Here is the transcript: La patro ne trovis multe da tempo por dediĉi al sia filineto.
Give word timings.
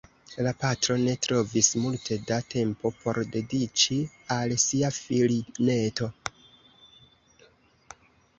La 0.45 0.51
patro 0.61 0.93
ne 1.01 1.11
trovis 1.25 1.67
multe 1.83 2.17
da 2.31 2.39
tempo 2.53 2.91
por 3.03 3.19
dediĉi 3.35 3.99
al 4.37 4.57
sia 4.65 4.91
filineto. 4.97 6.09